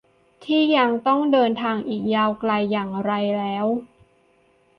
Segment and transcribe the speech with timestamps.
[0.43, 3.67] ที่ยังต้องเดินทางอีกยาวไกล อย่างไรแล้ว